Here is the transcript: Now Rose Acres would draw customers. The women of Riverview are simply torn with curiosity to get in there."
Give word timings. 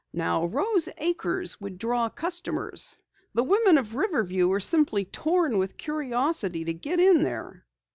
Now 0.13 0.45
Rose 0.45 0.89
Acres 0.97 1.61
would 1.61 1.77
draw 1.77 2.09
customers. 2.09 2.97
The 3.35 3.43
women 3.43 3.77
of 3.77 3.93
Riverview 3.93 4.51
are 4.51 4.59
simply 4.59 5.05
torn 5.05 5.59
with 5.59 5.77
curiosity 5.77 6.65
to 6.65 6.73
get 6.73 6.99
in 6.99 7.21
there." 7.21 7.63